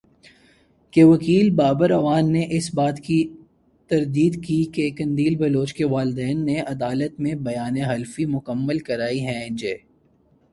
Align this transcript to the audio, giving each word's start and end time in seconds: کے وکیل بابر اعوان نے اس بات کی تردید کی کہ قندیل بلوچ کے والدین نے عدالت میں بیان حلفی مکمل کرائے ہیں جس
کے 0.93 1.03
وکیل 1.03 1.49
بابر 1.49 1.91
اعوان 1.91 2.31
نے 2.31 2.45
اس 2.49 2.69
بات 2.73 2.99
کی 2.99 3.19
تردید 3.89 4.43
کی 4.45 4.63
کہ 4.73 4.89
قندیل 4.97 5.35
بلوچ 5.35 5.73
کے 5.73 5.85
والدین 5.85 6.45
نے 6.45 6.59
عدالت 6.59 7.19
میں 7.19 7.33
بیان 7.41 7.77
حلفی 7.81 8.25
مکمل 8.25 8.79
کرائے 8.79 9.19
ہیں 9.19 9.47
جس 9.49 9.85